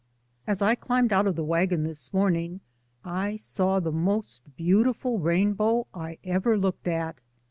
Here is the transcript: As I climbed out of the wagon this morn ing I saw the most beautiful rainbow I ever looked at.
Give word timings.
As 0.47 0.63
I 0.63 0.73
climbed 0.73 1.13
out 1.13 1.27
of 1.27 1.35
the 1.35 1.43
wagon 1.43 1.83
this 1.83 2.11
morn 2.11 2.35
ing 2.35 2.61
I 3.05 3.35
saw 3.35 3.79
the 3.79 3.91
most 3.91 4.41
beautiful 4.57 5.19
rainbow 5.19 5.85
I 5.93 6.17
ever 6.23 6.57
looked 6.57 6.87
at. 6.87 7.21